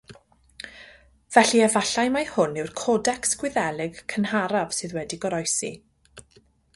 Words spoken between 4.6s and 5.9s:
sydd wedi goroesi.